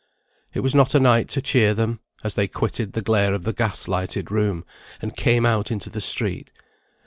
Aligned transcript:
It 0.51 0.61
was 0.61 0.73
not 0.73 0.95
a 0.95 0.99
night 0.99 1.29
to 1.29 1.43
cheer 1.43 1.75
them, 1.75 1.99
as 2.23 2.33
they 2.33 2.47
quitted 2.47 2.93
the 2.93 3.03
glare 3.03 3.35
of 3.35 3.43
the 3.43 3.53
gas 3.53 3.87
lighted 3.87 4.31
room, 4.31 4.65
and 4.99 5.15
came 5.15 5.45
out 5.45 5.69
into 5.69 5.91
the 5.91 6.01
street. 6.01 6.51